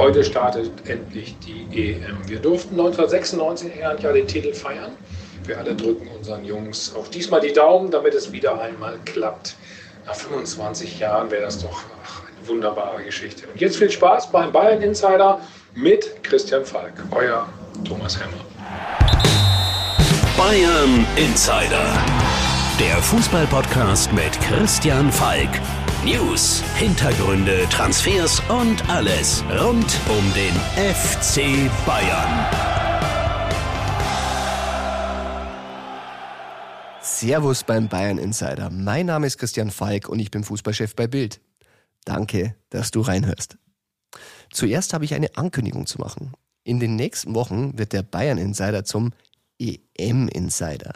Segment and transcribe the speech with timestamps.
[0.00, 2.26] Heute startet endlich die EM.
[2.26, 4.92] Wir durften 1996 in ja den Titel feiern.
[5.44, 9.56] Wir alle drücken unseren Jungs auch diesmal die Daumen, damit es wieder einmal klappt.
[10.06, 13.46] Nach 25 Jahren wäre das doch ach, eine wunderbare Geschichte.
[13.46, 15.38] Und jetzt viel Spaß beim Bayern Insider
[15.74, 17.46] mit Christian Falk, euer
[17.86, 18.42] Thomas Hemmer.
[20.38, 21.84] Bayern Insider,
[22.80, 25.50] der Fußballpodcast mit Christian Falk.
[26.04, 30.54] News, Hintergründe, Transfers und alles rund um den
[30.94, 32.46] FC Bayern.
[37.02, 38.70] Servus beim Bayern Insider.
[38.70, 41.42] Mein Name ist Christian Falk und ich bin Fußballchef bei Bild.
[42.06, 43.58] Danke, dass du reinhörst.
[44.50, 46.32] Zuerst habe ich eine Ankündigung zu machen.
[46.64, 49.12] In den nächsten Wochen wird der Bayern Insider zum
[49.58, 50.94] EM Insider.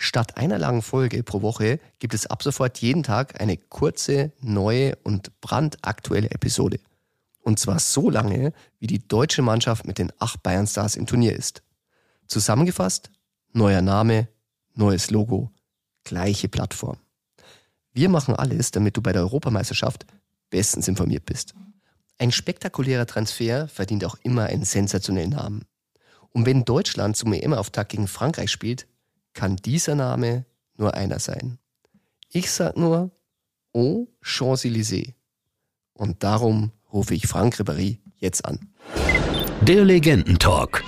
[0.00, 4.94] Statt einer langen Folge pro Woche gibt es ab sofort jeden Tag eine kurze, neue
[5.02, 6.78] und brandaktuelle Episode.
[7.42, 11.64] Und zwar so lange, wie die deutsche Mannschaft mit den acht Bayern-Stars im Turnier ist.
[12.28, 13.10] Zusammengefasst,
[13.52, 14.28] neuer Name,
[14.74, 15.50] neues Logo,
[16.04, 16.98] gleiche Plattform.
[17.92, 20.06] Wir machen alles, damit du bei der Europameisterschaft
[20.48, 21.54] bestens informiert bist.
[22.18, 25.64] Ein spektakulärer Transfer verdient auch immer einen sensationellen Namen.
[26.30, 28.86] Und wenn Deutschland zum EM-Auftakt gegen Frankreich spielt,
[29.38, 31.58] kann dieser Name nur einer sein.
[32.32, 33.12] Ich sag nur
[33.72, 35.14] Au Champs-Élysées.
[35.92, 38.74] Und darum rufe ich Frank Ribéry jetzt an.
[39.62, 40.82] Der Legendentalk.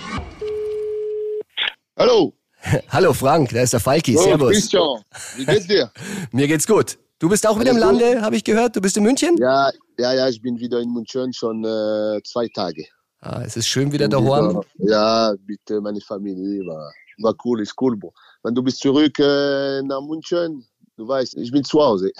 [1.96, 2.34] Hallo.
[2.88, 4.14] Hallo Frank, da ist der Falki.
[4.14, 4.50] Hallo, Servus.
[4.50, 5.00] Christian.
[5.36, 5.92] Wie geht's dir?
[6.32, 6.98] Mir geht's gut.
[7.20, 7.78] Du bist auch wieder im?
[7.78, 8.74] Lande, habe ich gehört.
[8.74, 9.36] Du bist in München?
[9.38, 12.84] Ja, ja, ja, ich bin wieder in München schon äh, zwei Tage.
[13.20, 14.50] Ah, es ist schön wieder daheim.
[14.50, 16.62] wieder- Ja, mit äh, meiner Familie.
[16.66, 17.96] War, war cool, ist cool.
[18.42, 20.64] Wenn du bist zurück äh, nach München,
[20.96, 22.12] du weißt, ich bin zu Hause.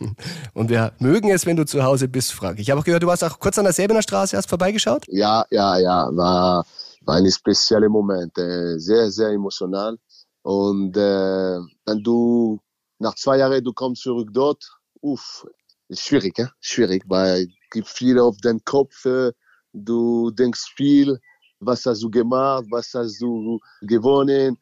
[0.54, 2.58] Und wir mögen es, wenn du zu Hause bist, Frank.
[2.58, 5.04] Ich habe auch gehört, du warst auch kurz an der Säbener Straße, hast vorbeigeschaut?
[5.08, 6.64] Ja, ja, ja, war,
[7.02, 8.36] war ein spezieller Moment.
[8.38, 9.98] Äh, sehr, sehr emotional.
[10.42, 12.58] Und äh, wenn du
[12.98, 14.64] nach zwei Jahren du kommst zurück dort,
[15.00, 15.46] uff,
[15.88, 16.46] ist schwierig, äh?
[16.60, 19.04] schwierig, weil es gibt viel auf den Kopf.
[19.04, 19.32] Äh,
[19.72, 21.18] du denkst viel,
[21.60, 24.58] was hast du gemacht, was hast du gewonnen.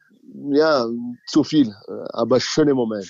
[0.51, 0.87] Ja,
[1.27, 3.07] zu viel, äh, aber schöner Moment.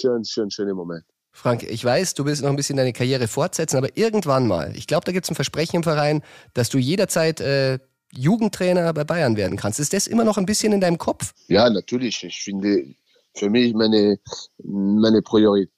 [0.00, 1.04] Schön, schön, schöner Moment.
[1.32, 4.86] Frank, ich weiß, du willst noch ein bisschen deine Karriere fortsetzen, aber irgendwann mal, ich
[4.86, 6.22] glaube, da gibt es ein Versprechen im Verein,
[6.54, 7.78] dass du jederzeit äh,
[8.12, 9.78] Jugendtrainer bei Bayern werden kannst.
[9.78, 11.34] Ist das immer noch ein bisschen in deinem Kopf?
[11.46, 12.24] Ja, natürlich.
[12.24, 12.94] Ich finde,
[13.34, 14.18] für mich meine,
[14.58, 15.70] meine Priorität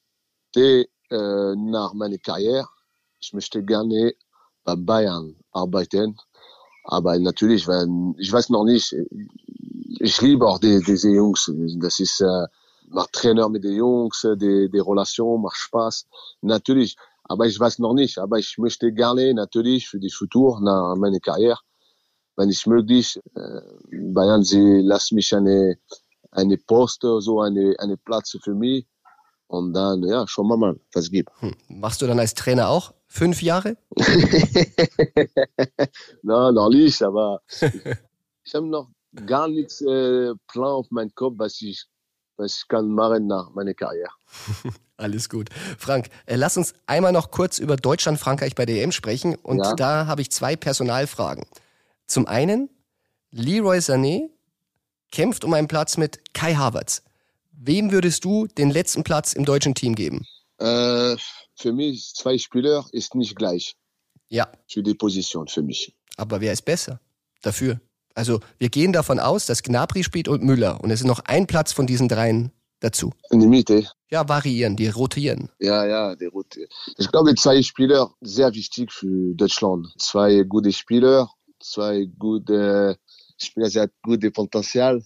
[0.57, 2.67] äh, nach meiner Karriere,
[3.21, 4.15] ich möchte gerne
[4.65, 6.17] bei Bayern arbeiten.
[6.91, 8.97] Aber natürlich, wenn, ich weiß noch nicht,
[10.01, 11.49] ich liebe auch die, diese Jungs.
[11.77, 12.47] Das ist, äh,
[12.89, 16.09] macht Trainer mit den Jungs, die, die Relation macht Spaß.
[16.41, 18.19] Natürlich, aber ich weiß noch nicht.
[18.19, 21.61] Aber ich möchte gerne natürlich für die Futur nach meiner Karriere,
[22.35, 23.61] wenn ich möglich, äh,
[24.13, 25.79] Bayern, sie lassen mich eine,
[26.33, 28.85] eine Poste, so eine, eine Platz für mich.
[29.47, 31.31] Und dann, ja, schauen wir mal, was gibt.
[31.41, 31.55] Hm.
[31.69, 33.77] Machst du dann als Trainer auch fünf Jahre?
[36.23, 37.43] Nein, noch nicht, aber
[38.45, 38.89] ich, habe noch
[39.27, 41.85] gar nichts äh, Plan auf meinem Kopf, was ich,
[42.37, 44.09] was ich kann machen nach meiner Karriere.
[44.97, 45.51] Alles gut.
[45.79, 49.35] Frank, äh, lass uns einmal noch kurz über Deutschland-Frankreich bei der EM sprechen.
[49.35, 49.75] Und Ja.
[49.75, 51.45] da habe ich zwei Personalfragen.
[52.07, 52.71] Zum einen,
[53.33, 54.31] Leroy Sané
[55.11, 57.03] kämpft um einen Platz mit Kai Havertz.
[57.53, 60.27] Wem würdest du den letzten Platz im deutschen Team geben?
[60.61, 61.17] Äh,
[61.57, 63.77] für mich, zwei Spieler ist nicht gleich
[64.29, 65.95] Ja, für die Position, für mich.
[66.17, 67.01] aber wer ist besser
[67.43, 67.81] dafür?
[68.15, 70.81] Also wir gehen davon aus, dass Gnabry spielt und Müller.
[70.83, 72.51] Und es ist noch ein Platz von diesen dreien
[72.81, 73.13] dazu.
[73.31, 75.49] In der Mitte, Ja, variieren, die rotieren.
[75.61, 76.67] ja, ja, die Route.
[76.99, 79.87] Ich glaube, zwei Spieler sehr wichtig für Deutschland.
[79.99, 82.99] Zwei gute Spieler, zwei gute
[83.39, 85.03] Spieler, sehr gute Potenzial.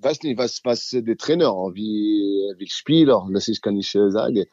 [0.00, 4.44] Weiß nicht, was, was der Trainer, wie, wie Spieler, das ist, kann ich äh, sagen.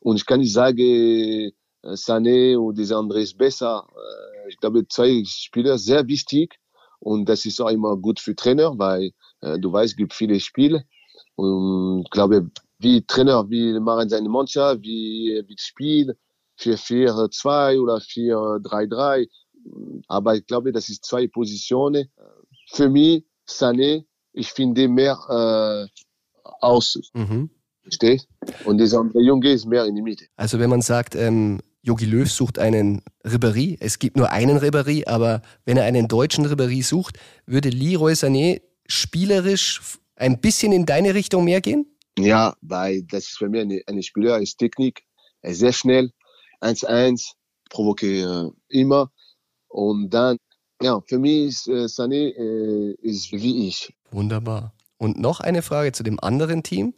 [0.00, 1.52] Und ich kann nicht sagen, äh,
[1.94, 3.86] Sané oder andere ist besser.
[3.94, 6.58] Äh, Ich glaube, zwei Spieler sehr wichtig.
[7.00, 9.12] Und das ist auch immer gut für Trainer, weil
[9.42, 10.84] äh, du weißt, es gibt viele Spiele.
[11.36, 16.16] Und ich glaube, wie Trainer, wie machen seine Mannschaft, wie, wie Spiel,
[16.58, 19.28] 4-4-2 oder 4-3-3.
[20.08, 22.10] Aber ich glaube, das ist zwei Positionen.
[22.70, 25.88] Für mich, Sané, ich finde mehr äh,
[26.60, 27.50] aus, Mhm.
[27.88, 28.28] Verstehst?
[28.64, 30.26] Und dieser andere Junge ist mehr in die Mitte.
[30.36, 35.06] Also wenn man sagt, ähm, Jogi Löw sucht einen Ribéry, es gibt nur einen Ribéry,
[35.06, 41.14] aber wenn er einen deutschen Ribéry sucht, würde Leroy Sané spielerisch ein bisschen in deine
[41.14, 41.86] Richtung mehr gehen?
[42.18, 45.02] Ja, weil das ist für mich eine, eine Spieler, er ist Technik,
[45.40, 46.10] er ist sehr schnell,
[46.60, 47.32] 1-1,
[47.70, 49.10] provoziert äh, immer.
[49.68, 50.38] Und dann,
[50.82, 53.94] ja, für mich ist äh, Sané äh, ist wie ich.
[54.10, 54.74] Wunderbar.
[54.96, 56.94] Und noch eine Frage zu dem anderen Team.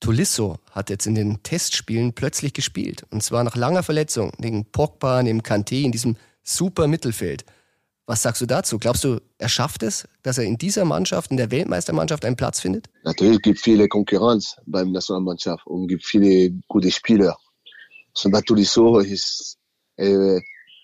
[0.00, 3.04] Tolisso hat jetzt in den Testspielen plötzlich gespielt.
[3.10, 7.44] Und zwar nach langer Verletzung neben Pogba, neben Kanté in diesem super Mittelfeld.
[8.06, 8.78] Was sagst du dazu?
[8.78, 12.60] Glaubst du, er schafft es, dass er in dieser Mannschaft, in der Weltmeistermannschaft einen Platz
[12.60, 12.88] findet?
[13.02, 17.36] Natürlich gibt es viele Konkurrenz beim Nationalmannschaft und gibt viele gute Spieler.
[18.14, 19.58] Zum Beispiel Tolisso ist,
[19.96, 20.40] äh,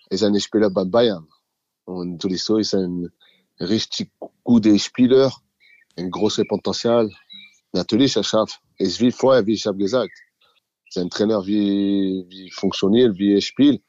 [0.09, 1.27] ist ein Spieler bei Bayern.
[1.85, 3.09] Und Tolisso ist ein
[3.59, 4.11] richtig
[4.43, 5.33] guter Spieler,
[5.95, 7.09] ein großes Potenzial.
[7.71, 8.59] Natürlich, er schafft.
[8.77, 10.13] Es ist wie vorher, wie ich habe gesagt.
[10.89, 13.81] Sein Trainer, wie, wie funktioniert, wie er spielt.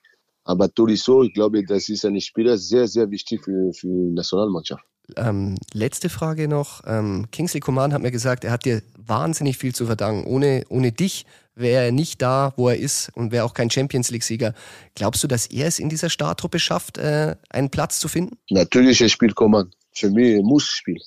[0.44, 4.84] Aber Tolisso, ich glaube, das ist ein Spieler sehr, sehr wichtig für, für die Nationalmannschaft.
[5.16, 6.82] Ähm, letzte Frage noch.
[6.86, 10.26] Ähm, Kingsley Coman hat mir gesagt, er hat dir wahnsinnig viel zu verdanken.
[10.26, 14.10] Ohne, ohne dich wäre er nicht da, wo er ist und wäre auch kein Champions
[14.10, 14.54] League-Sieger.
[14.94, 18.38] Glaubst du, dass er es in dieser Starttruppe schafft, äh, einen Platz zu finden?
[18.50, 19.70] Natürlich, er spielt Coman.
[19.92, 21.02] Für mich muss spielen.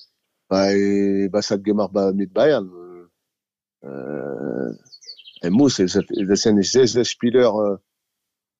[0.48, 2.70] Weil, was hat gemacht bei, mit Bayern?
[3.80, 5.76] Er muss.
[5.76, 7.78] Das ist ein sehr, sehr Spieler, äh,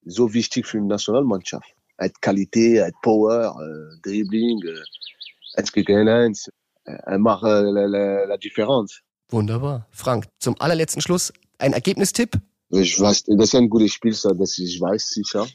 [0.05, 1.69] so wichtig für die Nationalmannschaft.
[1.97, 6.49] Er hat Qualität, er hat Power, äh, Dribbling, äh, eins gegen eins.
[6.85, 9.01] Er macht äh, la, la, la Differenz.
[9.31, 9.87] Wunderbar.
[9.91, 12.39] Frank, zum allerletzten Schluss ein Ergebnistipp?
[12.71, 15.47] Ich weiß, das ist ein gutes Spiel, das ich weiß sicher.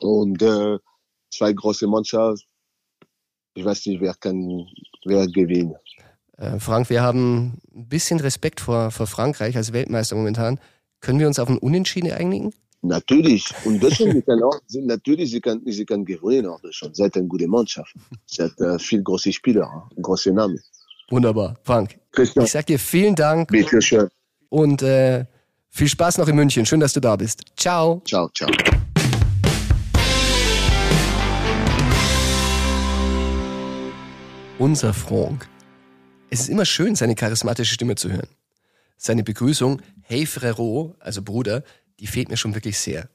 [0.00, 0.78] Und äh,
[1.30, 2.46] zwei große Mannschaften.
[3.54, 4.66] Ich weiß nicht, wer kann,
[5.04, 5.76] wer gewinnt.
[6.36, 10.58] Äh, Frank, wir haben ein bisschen Respekt vor, vor Frankreich als Weltmeister momentan.
[11.00, 12.52] Können wir uns auf ein Unentschieden einigen?
[12.82, 13.50] Natürlich.
[13.64, 16.92] Und Deutschland kann auch, natürlich, sie kann, sie kann gewinnen auch schon.
[16.94, 17.94] Sie hat eine gute Mannschaft.
[18.26, 20.60] Sie hat äh, viele große Spieler, große Namen.
[21.10, 21.56] Wunderbar.
[21.62, 24.08] Frank, Christian, ich sag dir vielen Dank bitte schön.
[24.48, 25.24] und äh,
[25.68, 26.66] viel Spaß noch in München.
[26.66, 27.42] Schön, dass du da bist.
[27.56, 28.02] Ciao.
[28.06, 28.50] Ciao, ciao.
[34.58, 35.48] Unser Frank.
[36.34, 38.26] Es ist immer schön, seine charismatische Stimme zu hören.
[38.96, 41.62] Seine Begrüßung, hey Frérot, also Bruder,
[42.00, 43.08] die fehlt mir schon wirklich sehr.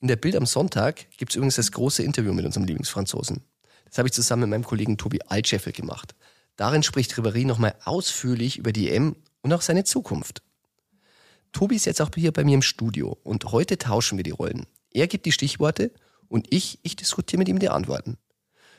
[0.00, 3.42] In der Bild am Sonntag gibt es übrigens das große Interview mit unserem Lieblingsfranzosen.
[3.84, 6.14] Das habe ich zusammen mit meinem Kollegen Tobi Altscheffel gemacht.
[6.56, 10.40] Darin spricht Ribéry nochmal ausführlich über die EM und auch seine Zukunft.
[11.52, 14.64] Tobi ist jetzt auch hier bei mir im Studio und heute tauschen wir die Rollen.
[14.94, 15.92] Er gibt die Stichworte
[16.28, 18.16] und ich, ich diskutiere mit ihm die Antworten.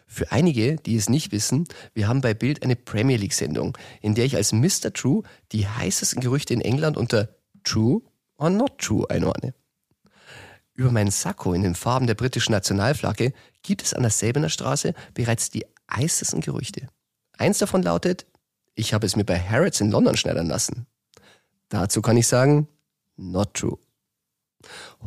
[0.07, 4.15] Für einige, die es nicht wissen, wir haben bei Bild eine Premier League Sendung, in
[4.15, 4.93] der ich als Mr.
[4.93, 7.29] True die heißesten Gerüchte in England unter
[7.63, 8.01] True
[8.37, 9.53] or Not True einordne.
[10.75, 14.93] Über meinen Sakko in den Farben der britischen Nationalflagge gibt es an der Säbener Straße
[15.13, 16.87] bereits die heißesten Gerüchte.
[17.37, 18.25] Eins davon lautet,
[18.75, 20.85] ich habe es mir bei Harrods in London schneidern lassen.
[21.69, 22.67] Dazu kann ich sagen,
[23.15, 23.79] not true.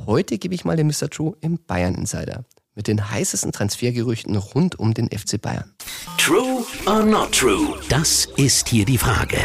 [0.06, 1.10] Heute gebe ich mal den Mr.
[1.10, 2.44] True im Bayern Insider
[2.78, 5.74] mit den heißesten Transfergerüchten rund um den FC Bayern.
[6.16, 7.76] True or not true?
[7.88, 9.36] Das ist hier die Frage.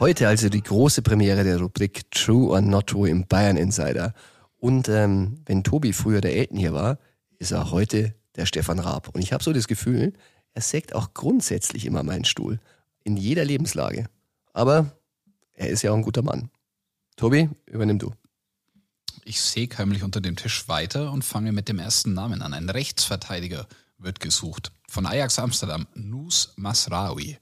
[0.00, 4.14] Heute also die große Premiere der Rubrik True or Not True im Bayern Insider.
[4.56, 6.98] Und ähm, wenn Tobi früher der Elton hier war,
[7.38, 9.10] ist er heute der Stefan Raab.
[9.14, 10.14] Und ich habe so das Gefühl,
[10.54, 12.58] er sägt auch grundsätzlich immer meinen Stuhl.
[13.04, 14.06] In jeder Lebenslage.
[14.54, 14.96] Aber
[15.52, 16.48] er ist ja auch ein guter Mann.
[17.16, 18.12] Tobi, übernimm du.
[19.26, 22.52] Ich säge heimlich unter dem Tisch weiter und fange mit dem ersten Namen an.
[22.52, 23.66] Ein Rechtsverteidiger
[23.96, 24.70] wird gesucht.
[24.86, 27.38] Von Ajax Amsterdam, Nus Masraoui.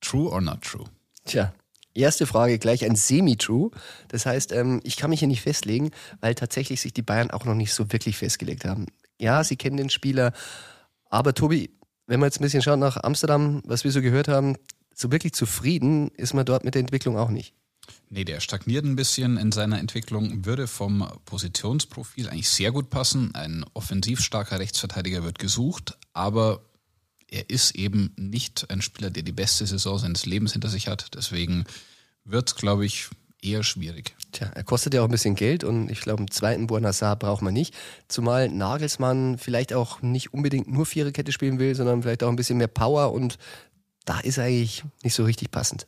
[0.00, 0.86] True or not true?
[1.26, 1.52] Tja,
[1.92, 3.70] erste Frage gleich ein Semi-True.
[4.08, 7.44] Das heißt, ähm, ich kann mich hier nicht festlegen, weil tatsächlich sich die Bayern auch
[7.44, 8.86] noch nicht so wirklich festgelegt haben.
[9.18, 10.32] Ja, sie kennen den Spieler,
[11.10, 11.70] aber Tobi,
[12.06, 14.56] wenn wir jetzt ein bisschen schauen nach Amsterdam, was wir so gehört haben,
[14.94, 17.54] so wirklich zufrieden ist man dort mit der Entwicklung auch nicht.
[18.10, 23.34] Nee, der stagniert ein bisschen in seiner Entwicklung, würde vom Positionsprofil eigentlich sehr gut passen.
[23.34, 26.62] Ein offensiv starker Rechtsverteidiger wird gesucht, aber
[27.30, 31.14] er ist eben nicht ein Spieler, der die beste Saison seines Lebens hinter sich hat.
[31.14, 31.64] Deswegen
[32.24, 33.08] wird es, glaube ich,
[33.42, 34.16] eher schwierig.
[34.32, 37.42] Tja, er kostet ja auch ein bisschen Geld und ich glaube, einen zweiten Buonasar braucht
[37.42, 37.74] man nicht.
[38.08, 42.58] Zumal Nagelsmann vielleicht auch nicht unbedingt nur Viererkette spielen will, sondern vielleicht auch ein bisschen
[42.58, 43.38] mehr Power und
[44.04, 45.86] da ist er eigentlich nicht so richtig passend.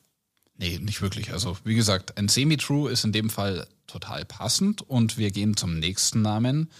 [0.60, 1.32] Nee, nicht wirklich.
[1.32, 5.78] Also, wie gesagt, ein Semi-True ist in dem Fall total passend und wir gehen zum
[5.78, 6.70] nächsten Namen.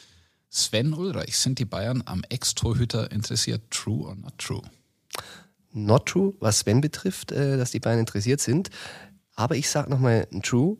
[0.51, 1.39] Sven Ulreich.
[1.39, 3.63] Sind die Bayern am Ex-Torhüter interessiert?
[3.71, 4.61] True or not true?
[5.73, 8.69] Not true, was Sven betrifft, äh, dass die Bayern interessiert sind.
[9.35, 10.77] Aber ich sage nochmal ein True,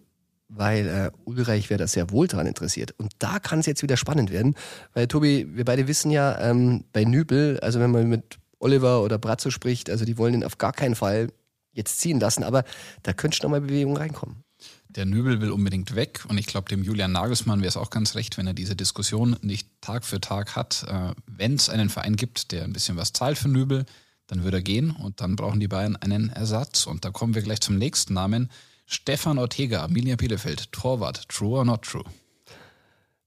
[0.49, 2.93] weil äh, Ulreich wäre da sehr wohl daran interessiert.
[2.99, 4.57] Und da kann es jetzt wieder spannend werden,
[4.93, 9.17] weil Tobi, wir beide wissen ja, ähm, bei Nübel, also wenn man mit Oliver oder
[9.17, 11.29] Brazzo spricht, also die wollen ihn auf gar keinen Fall
[11.73, 12.65] jetzt ziehen lassen, aber
[13.03, 14.45] da könnte schon mal Bewegung reinkommen.
[14.89, 18.17] Der Nübel will unbedingt weg und ich glaube, dem Julian Nagelsmann wäre es auch ganz
[18.17, 20.85] recht, wenn er diese Diskussion nicht Tag für Tag hat.
[20.89, 23.87] Äh, wenn es einen Verein gibt, der ein bisschen was zahlt für Nübel,
[24.27, 26.87] dann würde er gehen und dann brauchen die Bayern einen Ersatz.
[26.87, 28.51] Und da kommen wir gleich zum nächsten Namen.
[28.87, 32.05] Stefan Ortega, Arminia Bielefeld, Torwart, true or not true?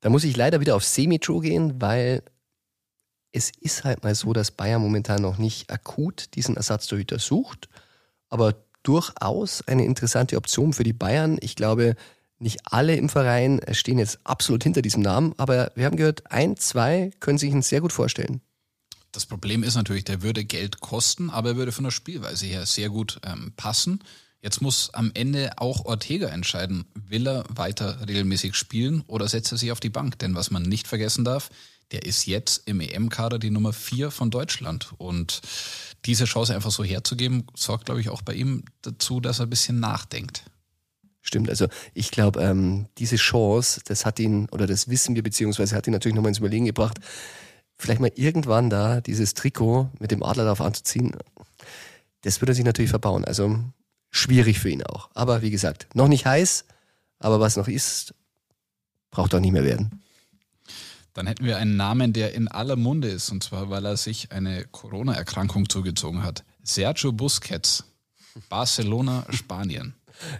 [0.02, 2.24] Da muss ich leider wieder auf Semi-True gehen, weil
[3.32, 7.70] es ist halt mal so, dass Bayern momentan noch nicht akut diesen Ersatztorhüter sucht,
[8.34, 11.38] aber durchaus eine interessante Option für die Bayern.
[11.40, 11.96] Ich glaube,
[12.40, 16.58] nicht alle im Verein stehen jetzt absolut hinter diesem Namen, aber wir haben gehört, ein,
[16.58, 18.42] zwei können sich ihn sehr gut vorstellen.
[19.12, 22.66] Das Problem ist natürlich, der würde Geld kosten, aber er würde von der Spielweise her
[22.66, 24.00] sehr gut ähm, passen.
[24.42, 29.60] Jetzt muss am Ende auch Ortega entscheiden, will er weiter regelmäßig spielen oder setzt er
[29.60, 30.18] sich auf die Bank?
[30.20, 31.50] Denn was man nicht vergessen darf,
[31.92, 34.94] der ist jetzt im EM-Kader die Nummer vier von Deutschland.
[34.98, 35.42] Und
[36.06, 39.50] diese Chance einfach so herzugeben, sorgt, glaube ich, auch bei ihm dazu, dass er ein
[39.50, 40.44] bisschen nachdenkt.
[41.22, 45.75] Stimmt, also ich glaube, ähm, diese Chance, das hat ihn, oder das wissen wir, beziehungsweise
[45.75, 47.00] hat ihn natürlich nochmal ins Überlegen gebracht,
[47.78, 51.16] vielleicht mal irgendwann da dieses Trikot mit dem Adler darauf anzuziehen,
[52.22, 53.24] das würde er sich natürlich verbauen.
[53.24, 53.60] Also
[54.10, 55.10] schwierig für ihn auch.
[55.13, 56.66] Aber wie gesagt, noch nicht heiß,
[57.20, 58.13] aber was noch ist,
[59.10, 60.03] braucht auch nicht mehr werden.
[61.13, 64.32] Dann hätten wir einen Namen, der in aller Munde ist, und zwar, weil er sich
[64.32, 66.43] eine Corona-Erkrankung zugezogen hat.
[66.63, 67.84] Sergio Busquets,
[68.50, 69.93] Barcelona, Spanien.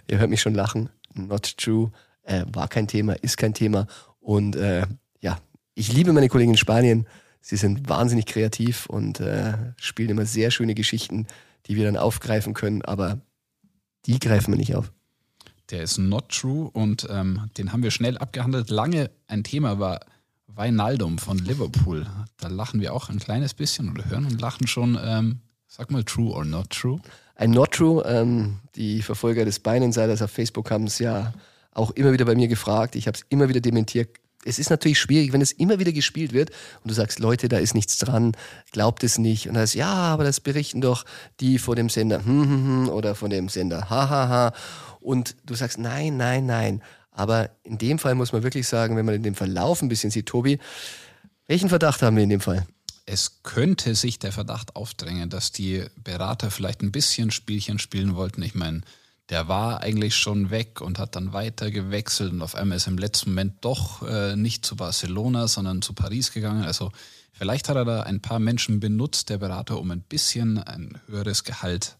[0.08, 0.90] Ihr hört mich schon lachen.
[1.14, 1.92] Not true.
[2.24, 3.86] Äh, war kein Thema, ist kein Thema.
[4.20, 4.86] Und äh,
[5.20, 5.38] ja,
[5.74, 7.06] ich liebe meine Kollegen in Spanien.
[7.40, 11.26] Sie sind wahnsinnig kreativ und äh, spielen immer sehr schöne Geschichten,
[11.66, 12.82] die wir dann aufgreifen können.
[12.82, 13.20] Aber
[14.06, 14.90] die greifen wir nicht auf.
[15.70, 18.70] Der ist not true und ähm, den haben wir schnell abgehandelt.
[18.70, 20.00] Lange ein Thema war
[20.54, 22.06] Weinaldum von Liverpool.
[22.38, 24.98] Da lachen wir auch ein kleines bisschen oder hören und lachen schon.
[25.02, 27.00] Ähm, sag mal true or not true?
[27.36, 28.02] Ein not true.
[28.06, 31.32] Ähm, die Verfolger des Bein auf Facebook haben es ja
[31.72, 32.94] auch immer wieder bei mir gefragt.
[32.94, 34.16] Ich habe es immer wieder dementiert.
[34.44, 36.50] Es ist natürlich schwierig, wenn es immer wieder gespielt wird
[36.82, 38.32] und du sagst, Leute, da ist nichts dran,
[38.72, 39.48] glaubt es nicht.
[39.48, 41.04] Und dann ist ja, aber das berichten doch
[41.40, 44.10] die vor dem Sender hm, hm, hm, oder von dem Sender hahaha.
[44.10, 44.52] Ha, ha.
[45.00, 46.82] Und du sagst, nein, nein, nein.
[47.14, 50.10] Aber in dem Fall muss man wirklich sagen, wenn man in dem Verlauf ein bisschen
[50.10, 50.58] sieht, Tobi,
[51.46, 52.66] welchen Verdacht haben wir in dem Fall?
[53.06, 58.42] Es könnte sich der Verdacht aufdrängen, dass die Berater vielleicht ein bisschen Spielchen spielen wollten.
[58.42, 58.80] Ich meine,
[59.28, 62.98] der war eigentlich schon weg und hat dann weiter gewechselt und auf einmal ist im
[62.98, 66.64] letzten Moment doch äh, nicht zu Barcelona, sondern zu Paris gegangen.
[66.64, 66.90] Also
[67.32, 71.44] vielleicht hat er da ein paar Menschen benutzt, der Berater, um ein bisschen ein höheres
[71.44, 71.96] Gehalt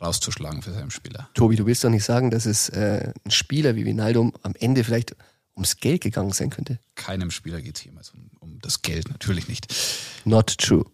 [0.00, 1.28] rauszuschlagen für seinen Spieler.
[1.34, 4.84] Tobi, du willst doch nicht sagen, dass es äh, ein Spieler wie Vinaldo am Ende
[4.84, 5.16] vielleicht
[5.54, 6.78] ums Geld gegangen sein könnte?
[6.94, 9.74] Keinem Spieler geht es jemals um, um, das Geld, natürlich nicht.
[10.24, 10.84] Not true.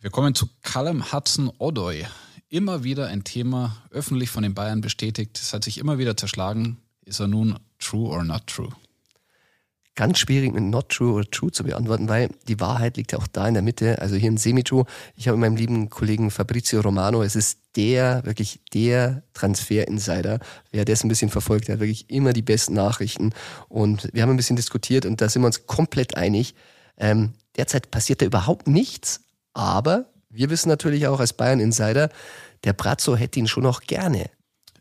[0.00, 2.06] Wir kommen zu Callum Hudson-Odoi.
[2.48, 5.38] Immer wieder ein Thema, öffentlich von den Bayern bestätigt.
[5.38, 6.78] Es hat sich immer wieder zerschlagen.
[7.04, 8.70] Ist er nun true or not true?
[9.96, 13.26] Ganz schwierig mit Not True oder True zu beantworten, weil die Wahrheit liegt ja auch
[13.26, 14.00] da in der Mitte.
[14.00, 14.84] Also hier in Semi-True.
[15.16, 20.38] Ich habe mit meinem lieben Kollegen Fabrizio Romano, es ist der, wirklich der Transfer-Insider.
[20.70, 23.32] Wer das ein bisschen verfolgt, der hat wirklich immer die besten Nachrichten.
[23.68, 26.54] Und wir haben ein bisschen diskutiert und da sind wir uns komplett einig.
[26.98, 29.22] Ähm, derzeit passiert da überhaupt nichts,
[29.54, 32.10] aber wir wissen natürlich auch als Bayern-Insider,
[32.64, 34.26] der Brazzo hätte ihn schon noch gerne.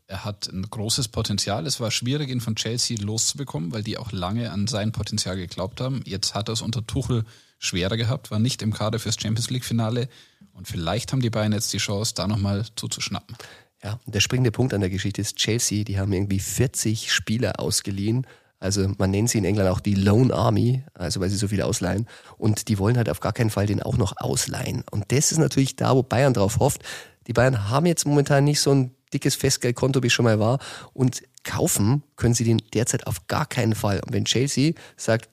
[0.08, 1.66] Er hat ein großes Potenzial.
[1.66, 5.82] Es war schwierig, ihn von Chelsea loszubekommen, weil die auch lange an sein Potenzial geglaubt
[5.82, 6.02] haben.
[6.06, 7.26] Jetzt hat er es unter Tuchel
[7.58, 10.08] schwerer gehabt, war nicht im Kader fürs Champions League-Finale.
[10.54, 13.36] Und vielleicht haben die Bayern jetzt die Chance, da nochmal zuzuschnappen.
[13.84, 15.84] Ja, der springende Punkt an der Geschichte ist Chelsea.
[15.84, 18.28] Die haben irgendwie 40 Spieler ausgeliehen.
[18.60, 21.66] Also man nennt sie in England auch die Lone Army, also weil sie so viele
[21.66, 22.08] ausleihen.
[22.38, 24.84] Und die wollen halt auf gar keinen Fall den auch noch ausleihen.
[24.92, 26.84] Und das ist natürlich da, wo Bayern drauf hofft.
[27.28, 30.60] Die Bayern haben jetzt momentan nicht so ein dickes Festgeldkonto, wie schon mal war.
[30.94, 34.02] Und kaufen können sie den derzeit auf gar keinen Fall.
[34.06, 35.30] Und wenn Chelsea sagt,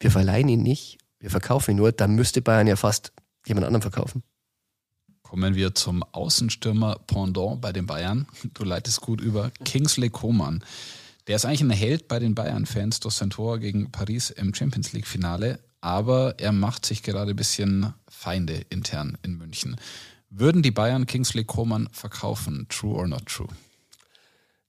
[0.00, 3.12] wir verleihen ihn nicht, wir verkaufen ihn nur, dann müsste Bayern ja fast
[3.46, 4.22] jemand anderen verkaufen.
[5.22, 8.28] Kommen wir zum Außenstürmer Pendant bei den Bayern.
[8.54, 9.50] Du leitest gut über.
[9.64, 10.62] Kingsley Coman.
[11.26, 14.92] Der ist eigentlich ein Held bei den Bayern-Fans durch sein Tor gegen Paris im Champions
[14.92, 19.76] League-Finale, aber er macht sich gerade ein bisschen Feinde intern in München.
[20.38, 22.66] Würden die Bayern Kingsley Coman verkaufen?
[22.68, 23.48] True or not true?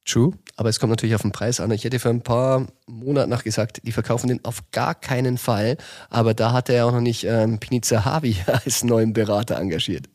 [0.05, 1.71] True, aber es kommt natürlich auf den Preis an.
[1.71, 5.75] Ich hätte vor ein paar Monaten noch gesagt, die verkaufen den auf gar keinen Fall.
[6.09, 10.07] Aber da hat er auch noch nicht ähm, Piniza Havi als neuen Berater engagiert.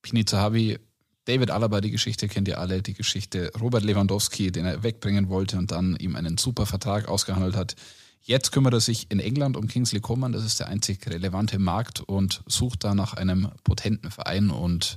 [0.00, 0.78] Piniza Havi,
[1.24, 2.80] David Alaba, die Geschichte kennt ihr alle.
[2.80, 7.56] Die Geschichte Robert Lewandowski, den er wegbringen wollte und dann ihm einen super Vertrag ausgehandelt
[7.56, 7.74] hat.
[8.22, 12.00] Jetzt kümmert er sich in England um Kingsley Coman, das ist der einzig relevante Markt
[12.00, 14.96] und sucht da nach einem potenten Verein und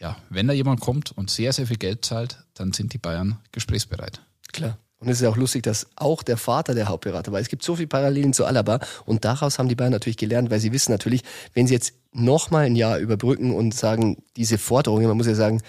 [0.00, 3.38] ja, wenn da jemand kommt und sehr, sehr viel Geld zahlt, dann sind die Bayern
[3.52, 4.20] gesprächsbereit.
[4.52, 4.76] Klar.
[4.98, 7.40] Und es ist auch lustig, dass auch der Vater der Hauptberater war.
[7.40, 10.60] Es gibt so viele Parallelen zu Alaba und daraus haben die Bayern natürlich gelernt, weil
[10.60, 11.22] sie wissen natürlich,
[11.54, 15.60] wenn sie jetzt nochmal ein Jahr überbrücken und sagen, diese Forderungen, man muss ja sagen,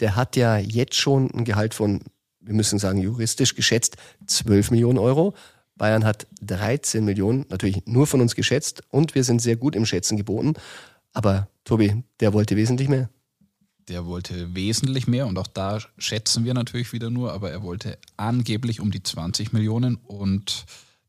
[0.00, 2.02] der hat ja jetzt schon ein Gehalt von,
[2.40, 3.96] wir müssen sagen, juristisch geschätzt
[4.26, 5.34] 12 Millionen Euro.
[5.76, 9.86] Bayern hat 13 Millionen, natürlich nur von uns geschätzt und wir sind sehr gut im
[9.86, 10.54] Schätzen geboten.
[11.12, 13.08] Aber Tobi, der wollte wesentlich mehr.
[13.88, 17.98] Der wollte wesentlich mehr und auch da schätzen wir natürlich wieder nur, aber er wollte
[18.16, 20.64] angeblich um die 20 Millionen und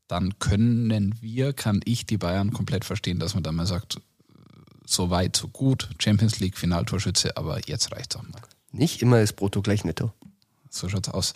[0.08, 3.98] dann können wir, kann ich die Bayern komplett verstehen, dass man dann mal sagt,
[4.84, 8.42] so weit, so gut, Champions League Finaltorschütze, aber jetzt reicht es auch mal.
[8.72, 10.12] Nicht immer ist Brutto gleich netto.
[10.70, 11.34] So schaut's aus.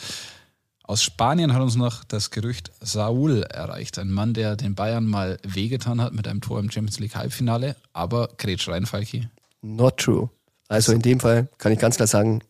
[0.82, 3.98] Aus Spanien hat uns noch das Gerücht Saul erreicht.
[3.98, 7.76] Ein Mann, der den Bayern mal wehgetan hat mit einem Tor im Champions League Halbfinale,
[7.92, 9.28] aber Gretsch rein, Falki.
[9.62, 10.30] Not true.
[10.68, 12.42] Also in dem Fall kann ich ganz klar sagen,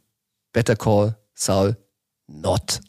[0.52, 1.76] better call Saul
[2.26, 2.80] not.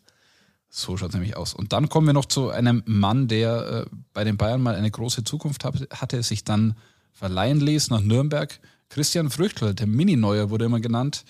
[0.70, 1.54] So schaut es nämlich aus.
[1.54, 4.90] Und dann kommen wir noch zu einem Mann, der äh, bei den Bayern mal eine
[4.90, 6.76] große Zukunft hatte, sich dann
[7.12, 8.58] verleihen ließ nach Nürnberg.
[8.90, 11.26] Christian Früchtl, der Mini-Neuer wurde immer genannt,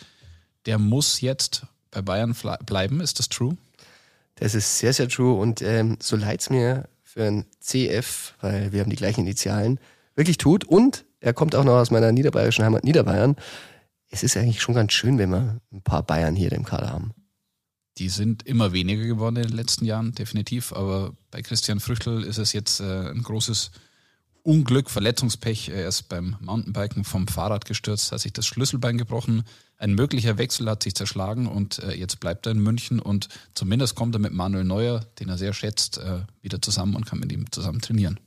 [0.67, 3.01] der muss jetzt bei Bayern bleiben.
[3.01, 3.57] Ist das true?
[4.41, 5.39] Das ist sehr, sehr true.
[5.39, 9.79] Und ähm, so leid es mir für ein CF, weil wir haben die gleichen Initialen,
[10.15, 10.65] wirklich tut.
[10.65, 13.35] Und er kommt auch noch aus meiner niederbayerischen Heimat Niederbayern
[14.11, 17.13] es ist eigentlich schon ganz schön, wenn wir ein paar Bayern hier im Kader haben.
[17.97, 20.73] Die sind immer weniger geworden in den letzten Jahren, definitiv.
[20.73, 23.71] Aber bei Christian Früchtel ist es jetzt äh, ein großes
[24.43, 25.69] Unglück, Verletzungspech.
[25.69, 29.43] Er ist beim Mountainbiken vom Fahrrad gestürzt, hat sich das Schlüsselbein gebrochen.
[29.77, 33.95] Ein möglicher Wechsel hat sich zerschlagen und äh, jetzt bleibt er in München und zumindest
[33.95, 37.31] kommt er mit Manuel Neuer, den er sehr schätzt, äh, wieder zusammen und kann mit
[37.31, 38.19] ihm zusammen trainieren.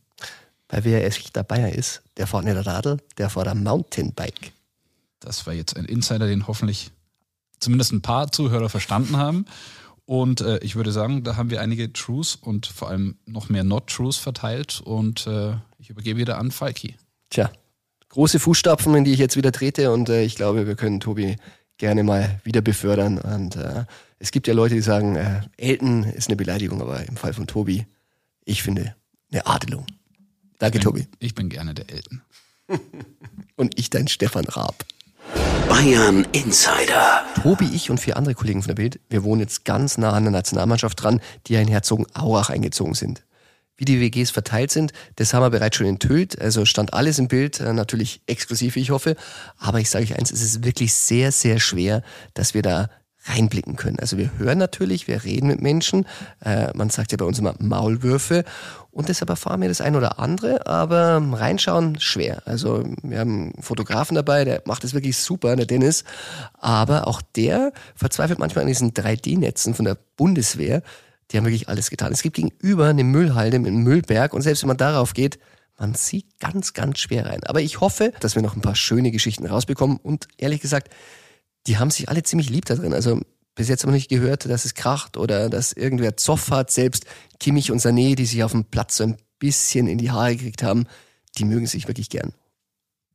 [0.69, 4.53] Weil wer echt dabei ist, der fährt nicht Radl, der fährt ein Mountainbike.
[5.21, 6.91] Das war jetzt ein Insider, den hoffentlich
[7.61, 9.47] zumindest ein paar Zuhörer verstanden haben.
[10.07, 13.65] Und äh, ich würde sagen, da haben wir einige Truths und vor allem noch mehr
[13.65, 14.83] Not-Truths verteilt.
[14.85, 15.55] Und äh,
[15.85, 16.97] ich übergebe wieder an Falki.
[17.29, 17.51] Tja,
[18.09, 19.93] große Fußstapfen, in die ich jetzt wieder trete.
[19.93, 21.37] Und äh, ich glaube, wir können Tobi
[21.77, 23.19] gerne mal wieder befördern.
[23.19, 23.85] Und äh,
[24.19, 27.47] es gibt ja Leute, die sagen, äh, Elton ist eine Beleidigung, aber im Fall von
[27.47, 27.87] Tobi,
[28.47, 28.95] ich finde,
[29.31, 29.85] eine Adelung.
[30.59, 31.09] Danke, ich bin, Tobi.
[31.19, 32.23] Ich bin gerne der Elton.
[33.57, 34.87] und ich dein Stefan Raab.
[35.69, 37.25] Bayern Insider.
[37.43, 40.23] Tobi, ich und vier andere Kollegen von der Bild, wir wohnen jetzt ganz nah an
[40.23, 43.23] der Nationalmannschaft dran, die ja in Herzogenaurach eingezogen sind.
[43.77, 46.41] Wie die WGs verteilt sind, das haben wir bereits schon enthüllt.
[46.41, 49.17] Also stand alles im Bild, äh, natürlich exklusiv, ich hoffe.
[49.59, 52.03] Aber ich sage euch eins, es ist wirklich sehr, sehr schwer,
[52.35, 52.89] dass wir da
[53.27, 53.99] reinblicken können.
[53.99, 56.07] Also wir hören natürlich, wir reden mit Menschen.
[56.45, 58.45] Äh, man sagt ja bei uns immer Maulwürfe.
[58.91, 62.43] Und deshalb erfahren wir das ein oder andere, aber reinschauen schwer.
[62.45, 66.05] Also wir haben einen Fotografen dabei, der macht es wirklich super, der Dennis.
[66.61, 70.83] Aber auch der verzweifelt manchmal an diesen 3D-Netzen von der Bundeswehr.
[71.31, 72.13] Die haben wirklich alles getan.
[72.13, 75.39] Es gibt gegenüber eine Müllhalde mit einem Müllberg und selbst wenn man darauf geht,
[75.79, 77.43] man sieht ganz, ganz schwer rein.
[77.45, 80.93] Aber ich hoffe, dass wir noch ein paar schöne Geschichten rausbekommen und ehrlich gesagt,
[81.67, 82.93] die haben sich alle ziemlich lieb da drin.
[82.93, 83.21] Also
[83.55, 86.71] bis jetzt haben wir nicht gehört, dass es kracht oder dass irgendwer Zoff hat.
[86.71, 87.07] Selbst
[87.41, 90.63] Kimmich und Sané, die sich auf dem Platz so ein bisschen in die Haare gekriegt
[90.63, 90.87] haben,
[91.39, 92.33] die mögen sich wirklich gern.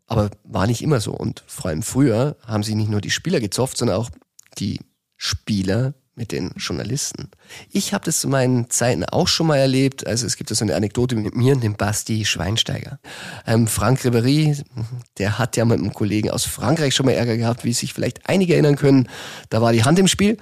[0.08, 1.14] Aber war nicht immer so.
[1.14, 4.10] Und vor allem früher haben sich nicht nur die Spieler gezofft, sondern auch
[4.58, 4.80] die
[5.18, 7.30] Spieler mit den Journalisten.
[7.72, 10.06] Ich habe das zu meinen Zeiten auch schon mal erlebt.
[10.06, 13.00] Also es gibt da so eine Anekdote mit mir und dem Basti Schweinsteiger.
[13.48, 14.62] Ähm, Frank Ribéry,
[15.18, 18.28] der hat ja mit einem Kollegen aus Frankreich schon mal Ärger gehabt, wie sich vielleicht
[18.28, 19.08] einige erinnern können.
[19.50, 20.38] Da war die Hand im Spiel.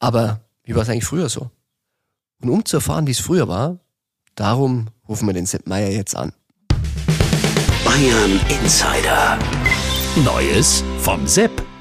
[0.00, 1.50] Aber wie war es eigentlich früher so?
[2.42, 3.78] Und um zu erfahren, wie es früher war,
[4.34, 6.32] darum rufen wir den Sepp Meier jetzt an.
[7.84, 9.38] Bayern Insider.
[10.24, 11.75] Neues vom Sepp.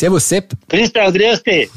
[0.00, 0.54] Servus Sepp.
[0.66, 1.68] Christa, grüß dich.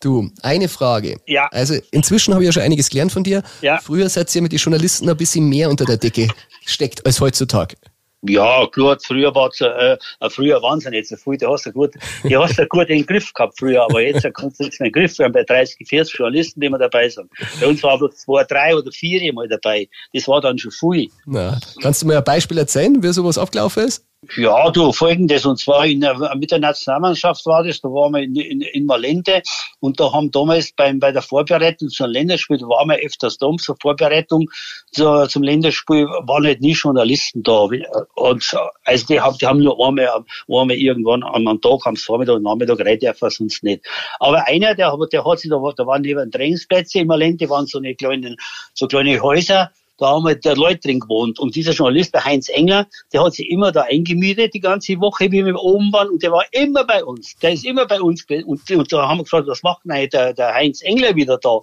[0.00, 1.18] Du, eine Frage.
[1.26, 1.46] Ja.
[1.48, 3.42] Also inzwischen habe ich ja schon einiges gelernt von dir.
[3.60, 3.78] Ja.
[3.82, 6.28] Früher seid ihr mit den Journalisten ein bisschen mehr unter der Decke
[6.64, 7.76] steckt als heutzutage.
[8.22, 9.98] Ja, klar, früher war es, äh,
[10.30, 11.92] früher waren sie nicht so viel, da hast du gut,
[12.24, 14.86] die hast du gut in den Griff gehabt früher, aber jetzt kannst du nichts mehr
[14.86, 17.30] in den Griff haben bei 30, 40 Journalisten, die wir dabei sind.
[17.60, 19.86] Bei uns waren bloß zwei, drei oder vier mal dabei.
[20.14, 21.10] Das war dann schon viel.
[21.26, 24.04] Na, kannst du mir ein Beispiel erzählen, wie sowas abgelaufen ist?
[24.36, 28.22] Ja, du, folgendes, und zwar in der, mit der Nationalmannschaft war das, da waren wir
[28.22, 29.40] in, in, in Malente
[29.80, 33.50] und da haben damals beim, bei der Vorbereitung zum Länderspiel, da waren wir öfters da,
[33.58, 34.50] zur Vorbereitung
[34.92, 37.66] zu, zum Länderspiel, waren halt nie Journalisten da.
[38.14, 42.42] Und, also die haben, die haben nur einmal, einmal irgendwann am Tag, am Vormittag und
[42.42, 43.86] Nachmittag rein dürfen, sonst nicht.
[44.18, 47.78] Aber einer, der, der hat sich, da, da waren neben Trainingsplätze in Malente, waren so
[47.78, 48.36] eine kleinen,
[48.74, 51.38] so kleine Häuser, da haben halt der Leute drin gewohnt.
[51.38, 55.30] Und dieser Journalist, der Heinz Engler, der hat sich immer da eingemietet, die ganze Woche,
[55.30, 57.36] wie wir oben waren, und der war immer bei uns.
[57.42, 58.24] Der ist immer bei uns.
[58.46, 61.58] Und, und da haben wir gefragt, was macht denn der, der Heinz Engler wieder da?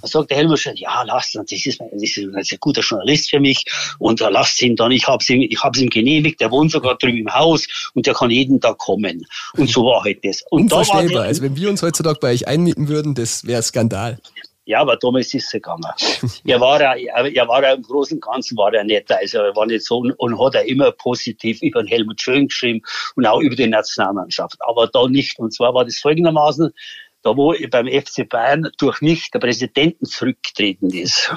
[0.00, 3.30] Da sagt der Helmut schon, ja, lasst uns, das ist, das ist ein guter Journalist
[3.30, 3.64] für mich,
[3.98, 6.96] und da lasst ihn dann, ich hab's ihm, ich hab's ihm genehmigt, der wohnt sogar
[6.96, 9.26] drüben im Haus, und der kann jeden Tag kommen.
[9.56, 10.42] Und so war halt das.
[10.50, 11.02] Und Unvorstellbar.
[11.02, 14.18] da war der, also wenn wir uns heutzutage bei euch einmieten würden, das wäre Skandal.
[14.66, 15.84] Ja, aber damals ist es gegangen.
[16.44, 19.18] er war ja, er war ja im Großen und Ganzen war er netter.
[19.18, 22.46] Also er war nicht so und, und hat er immer positiv über den Helmut Schön
[22.48, 22.80] geschrieben
[23.16, 24.56] und auch über die Nationalmannschaft.
[24.60, 25.38] Aber da nicht.
[25.38, 26.70] Und zwar war das folgendermaßen,
[27.22, 31.30] da wo beim FC Bayern durch mich der Präsidenten zurückgetreten ist.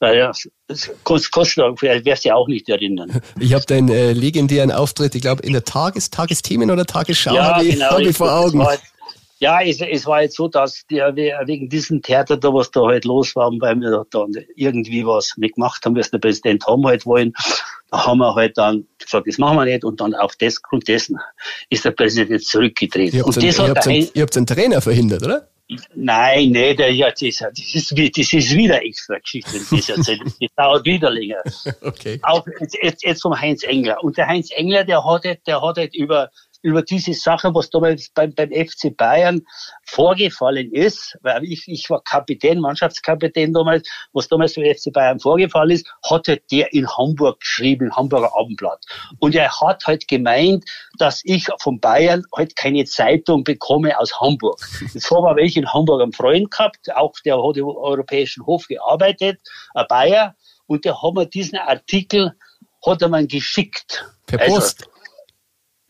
[0.00, 0.32] Naja,
[0.68, 3.20] das vielleicht wirst du auch nicht erinnern.
[3.40, 7.54] Ich habe deinen äh, legendären Auftritt, ich glaube, in der Tages Tagesthemen oder Tagesschau Ja,
[7.56, 8.58] habe ich, genau, hab ich ich- vor das Augen.
[8.58, 8.80] war halt-
[9.38, 13.04] Ja, es, es war jetzt so, dass der, wegen diesem Theater da, was da halt
[13.04, 17.04] los war, weil wir da irgendwie was nicht gemacht haben, was der Präsident haben halt
[17.04, 17.34] wollen,
[17.90, 20.88] da haben wir halt dann gesagt, das machen wir nicht und dann auf das Grund
[20.88, 21.18] dessen
[21.68, 23.16] ist der Präsident zurückgetreten.
[23.18, 25.48] Ihr habt, Und einen, das ihr, habt einen, ihr habt einen Trainer verhindert, oder?
[25.96, 30.20] Nein, nee, der, ja, das, ist- das, ist, das ist wieder extra Geschichte, das erzähle.
[30.40, 31.42] Das dauert wieder länger.
[31.82, 32.20] Okay.
[32.22, 34.02] Auch jetzt, jetzt, jetzt vom Heinz Engler.
[34.04, 36.30] Und der Heinz Engler, der hat, halt- der hat halt über,
[36.66, 39.40] über diese Sache, was damals beim, beim FC Bayern
[39.84, 45.70] vorgefallen ist, weil ich, ich war Kapitän, Mannschaftskapitän damals, was damals beim FC Bayern vorgefallen
[45.70, 48.84] ist, hat halt der in Hamburg geschrieben, Hamburger Abendblatt.
[49.20, 50.64] Und er hat halt gemeint,
[50.98, 54.58] dass ich von Bayern halt keine Zeitung bekomme aus Hamburg.
[54.92, 58.66] Jetzt habe aber ich in Hamburg einen Freund gehabt, auch der hat im Europäischen Hof
[58.66, 59.38] gearbeitet,
[59.74, 60.34] ein Bayer,
[60.66, 62.32] und der hat mir diesen Artikel,
[62.84, 64.04] hat er mir geschickt.
[64.26, 64.88] Per Also, Post.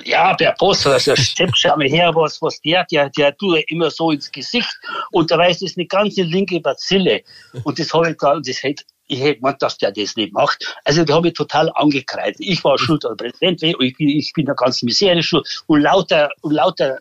[0.04, 4.11] Ja, per Post, also schau mal her, was, was der, der, der tut immer so
[4.11, 4.72] ins Gesicht
[5.11, 7.22] und da weiß das eine ganze linke Bazille.
[7.64, 10.32] Und das habe ich da, und das hätte, ich hätte gemeint, dass der das nicht
[10.32, 10.76] macht.
[10.85, 12.37] Also, da habe ich total angekreidet.
[12.40, 16.30] Ich war schuld als Präsident, ich bin, ich bin der ganzen Misere schuld und lauter,
[16.42, 16.98] und lauter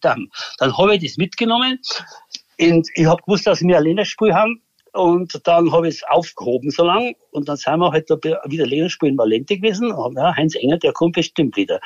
[0.00, 0.30] Tam.
[0.58, 1.80] Dann habe ich das mitgenommen
[2.58, 4.62] und ich habe gewusst, dass wir ein Länderspiel haben.
[4.92, 7.14] Und dann habe ich es aufgehoben so lang.
[7.30, 9.90] Und dann sind wir halt wieder Länderspiel in Valente gewesen.
[9.90, 11.80] Und ja, Heinz Enger, der kommt bestimmt wieder.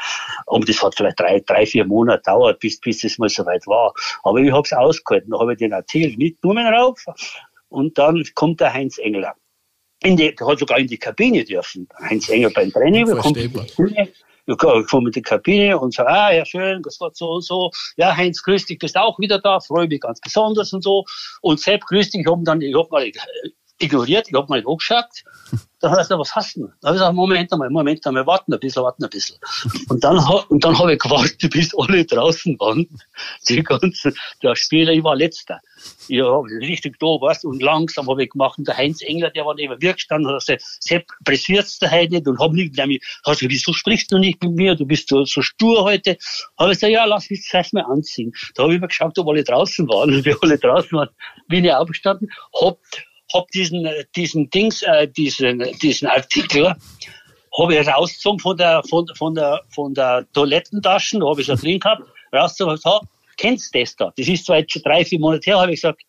[0.47, 3.95] Und das hat vielleicht drei, drei vier Monate gedauert, bis, bis das mal soweit war.
[4.25, 5.31] Aber ich habe es ausgehalten.
[5.31, 7.05] Da habe ich den Artikel mitgenommen rauf.
[7.69, 9.35] Und dann kommt der Heinz Engler.
[10.03, 11.89] In die, der hat sogar in die Kabine dürfen.
[12.01, 13.07] Heinz Engler beim Training.
[13.07, 14.09] Wir
[14.47, 17.71] Wir kommen in die Kabine und sagen, ah, ja, schön, das war so und so.
[17.97, 21.05] Ja, Heinz, grüß dich, bist auch wieder da, freue mich ganz besonders und so.
[21.43, 23.11] Und Sepp, grüß dich, ich hab ihn dann, ich hab mal
[23.79, 25.25] ignoriert, ich hab mal nicht hochgeschaut.
[25.81, 26.73] Dann hat er gesagt, was hast du denn?
[26.81, 29.37] Da habe ich gesagt, Moment einmal, Moment einmal, warten ein bisschen, warten ein bisschen.
[29.91, 32.89] Und dann, und dann habe ich gewartet, bis alle draußen waren.
[33.49, 35.61] Die ganzen, der Spieler, ich war letzter.
[36.11, 38.59] Habe richtig da, du, und langsam habe ich gemacht.
[38.59, 42.15] Und der Heinz Engler, der war neben mir gestanden, hat gesagt, Sepp, pressierst du heute
[42.15, 42.27] nicht?
[42.27, 44.77] Und hab nicht, mich, hat gesagt, wieso sprichst du nicht mit mir?
[44.77, 46.17] Du bist so, so stur heute.
[46.59, 48.33] Habe ich gesagt, ja, lass mich zuerst mal anziehen.
[48.55, 50.15] Da habe ich mir geschaut, ob alle draußen waren.
[50.15, 51.11] Und wir alle draußen waren,
[51.49, 52.79] bin ich aufgestanden, hab,
[53.33, 56.75] hab diesen, äh, diesen Dings, äh, diesen, diesen Artikel,
[57.59, 61.55] habe ich rausgezogen von der, von, von der, von der Toilettentasche, da habe ich so
[61.55, 64.13] drin gehabt, rausgezogen, und gesagt, kennst du das da?
[64.17, 66.03] Das ist zwar jetzt schon drei, vier Monate her, habe ich gesagt,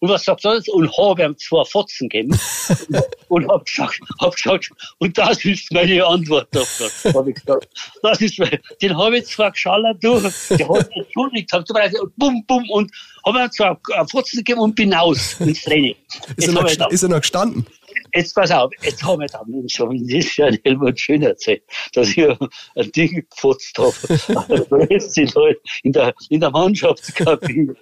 [0.00, 0.60] und was sagt er?
[0.72, 2.38] Und habe ihm zwei Fotzen gegeben
[3.28, 7.14] und habe gesagt, hab gesagt, und das ist meine Antwort auf das.
[7.14, 7.68] Hab ich gesagt,
[8.02, 10.28] das ist, mein- den habe ich zwar geschallert, du, der
[10.68, 12.90] hat sich entschuldigt, du weißt, und bum, bum, und
[13.26, 15.94] habe ihm einen Fotzen gegeben und bin aus ins Training.
[16.36, 17.66] Ist er, noch, gedacht, ist er noch gestanden?
[18.14, 21.62] Jetzt pass auf, jetzt haben wir da Mensch, schon das ja Helmut schön erzählt,
[21.94, 23.92] dass ich ein Ding geputzt habe.
[24.70, 27.74] Da ist die Leute in der, in der Mannschaftskabine.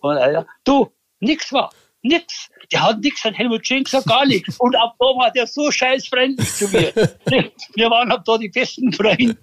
[0.00, 1.70] Und er, du, nix war,
[2.02, 2.48] nix.
[2.72, 4.56] Der hat nix an Helmut Schön gesagt, gar nichts.
[4.58, 6.92] Und ab da war der so scheiß freundlich zu mir.
[7.74, 9.36] Wir waren ab da die besten Freunde.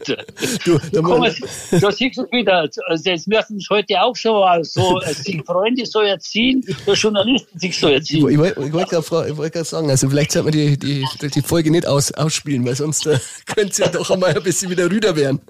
[0.64, 2.70] Du, da Komm, da siehst du es wieder.
[2.88, 7.78] Also jetzt müssen es heute auch so, so sich Freunde so erziehen, der Journalisten sich
[7.78, 8.30] so erziehen.
[8.30, 11.86] ich wollte wollt gerade wollt sagen, also vielleicht sollte man die, die, die Folge nicht
[11.86, 15.42] aus, ausspielen, weil sonst äh, könnte es ja doch einmal ein bisschen wieder rüder werden.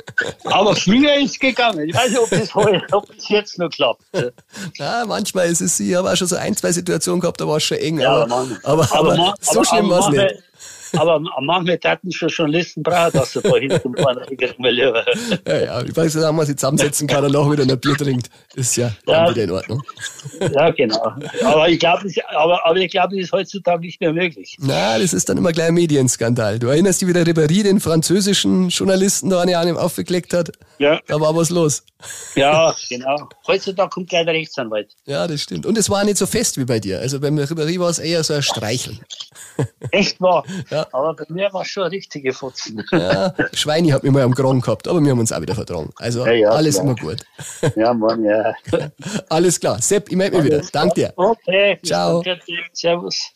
[0.46, 1.88] Aber früher ist gegangen.
[1.88, 4.02] Ich weiß nicht, ob das, heute, ob das jetzt noch klappt.
[4.78, 7.58] Ja, manchmal ist es, ich habe auch schon so ein, zwei Situationen gehabt, da war
[7.58, 8.58] es schon eng, Ja, aber, Mann.
[8.64, 10.36] aber, aber, ma- so aber- schlimm war es aber nicht.
[10.96, 14.26] Aber manchmal taten schon Journalisten brav, dass sie da hinten vorne.
[15.46, 18.30] Ja, ja, ich weiß, dass man sich zusammensetzen kann und auch wieder ein Bier trinkt.
[18.56, 19.30] Ist ja, Ja.
[19.30, 19.84] wieder in Ordnung.
[20.54, 21.12] Ja, genau.
[21.44, 24.56] Aber ich glaube, das, aber, aber ich glaube, das ist heutzutage nicht mehr möglich.
[24.62, 26.58] Na, das ist dann immer gleich ein Medienskandal.
[26.58, 30.52] Du erinnerst dich, wie der Ribéry den französischen Journalisten da eine an ihm aufgekleckt hat?
[30.80, 31.02] Ja.
[31.08, 31.84] Da war was los.
[32.36, 33.30] Ja, genau.
[33.48, 34.94] Heutzutage kommt gleich der Rechtsanwalt.
[35.06, 35.66] Ja, das stimmt.
[35.66, 37.00] Und es war nicht so fest wie bei dir.
[37.00, 39.00] Also beim Ribéry war es eher so ein Streicheln.
[39.92, 40.44] Echt wahr.
[40.70, 40.86] Ja.
[40.92, 42.84] Aber bei mir war es schon richtige Fotzen.
[42.92, 45.92] Ja, Schweini hat mich mal am Kragen gehabt, aber wir haben uns auch wieder vertragen.
[45.96, 46.86] Also Ja, ja, alles klar.
[46.86, 47.18] immer gut.
[47.76, 48.54] Ja, Mann, ja.
[49.30, 49.82] Alles klar.
[49.82, 50.62] Sepp, ich melde mich wieder.
[50.72, 51.14] Danke dir.
[51.16, 51.80] Okay.
[51.84, 52.24] Ciao.
[52.74, 53.32] Servus.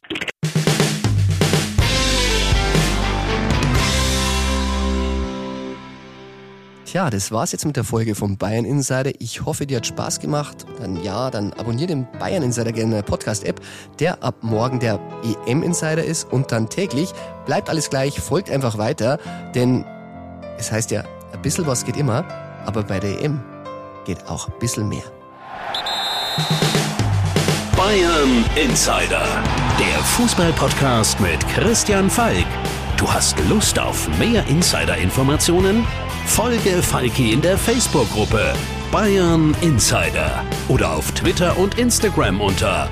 [6.92, 9.12] Tja, das war's jetzt mit der Folge vom Bayern Insider.
[9.20, 10.66] Ich hoffe, dir hat Spaß gemacht.
[10.78, 13.62] Dann ja, dann abonnier den Bayern Insider gerne in der Podcast-App,
[14.02, 15.00] der ab morgen der
[15.48, 17.14] EM Insider ist und dann täglich.
[17.46, 19.20] Bleibt alles gleich, folgt einfach weiter,
[19.56, 19.86] denn
[20.58, 22.26] es heißt ja, ein bisschen was geht immer,
[22.66, 23.40] aber bei der EM
[24.04, 25.04] geht auch ein bisschen mehr.
[27.78, 29.26] Bayern Insider,
[29.80, 32.46] der Fußballpodcast mit Christian Falk.
[32.98, 35.88] Du hast Lust auf mehr Insider-Informationen?
[36.26, 38.54] Folge Falki in der Facebook-Gruppe
[38.92, 42.90] Bayern Insider oder auf Twitter und Instagram unter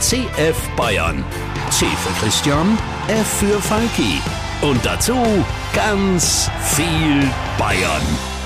[0.00, 1.24] @cfbayern.
[1.70, 4.20] C für Christian, F für Falki.
[4.62, 5.14] Und dazu
[5.74, 8.37] ganz viel Bayern.